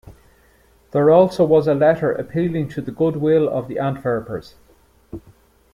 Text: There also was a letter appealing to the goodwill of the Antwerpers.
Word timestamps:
There 0.93 1.11
also 1.11 1.45
was 1.45 1.67
a 1.67 1.75
letter 1.75 2.11
appealing 2.11 2.69
to 2.69 2.81
the 2.81 2.89
goodwill 2.91 3.47
of 3.47 3.67
the 3.67 3.75
Antwerpers. 3.75 4.55